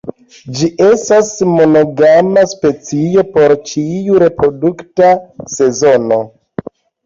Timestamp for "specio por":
2.55-3.55